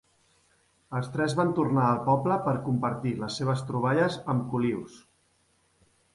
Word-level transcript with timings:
Els 0.99 1.09
tres 1.15 1.35
van 1.39 1.51
tornar 1.59 1.83
al 1.89 2.01
poble 2.07 2.39
per 2.47 2.55
compartir 2.69 3.13
les 3.21 3.39
seves 3.41 3.63
troballes 3.69 4.19
amb 4.35 4.51
Colyus. 4.55 4.99